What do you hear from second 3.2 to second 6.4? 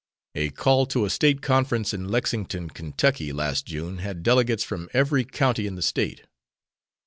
last June had delegates from every county in the State.